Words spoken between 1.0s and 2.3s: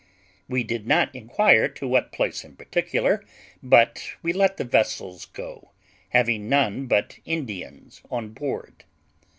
inquire to what